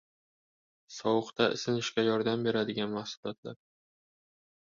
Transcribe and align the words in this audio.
Sovuqda 0.99 1.45
isinishga 1.57 2.05
yordam 2.07 2.47
beradigan 2.47 2.95
mahsulotlar 2.95 3.59